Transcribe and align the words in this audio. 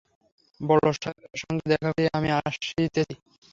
বড়োসাহেবের 0.61 1.39
সঙ্গে 1.41 1.65
দেখা 1.71 1.89
করিয়া 1.89 2.11
আমি 2.17 2.27
এখনই 2.29 2.47
আসিতেছি। 2.49 3.15